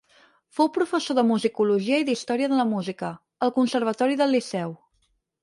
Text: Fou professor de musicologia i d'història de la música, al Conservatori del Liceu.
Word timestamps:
Fou 0.59 0.69
professor 0.77 1.17
de 1.19 1.23
musicologia 1.31 1.99
i 2.05 2.07
d'història 2.07 2.49
de 2.55 2.59
la 2.61 2.67
música, 2.71 3.13
al 3.49 3.55
Conservatori 3.61 4.19
del 4.25 4.35
Liceu. 4.39 4.77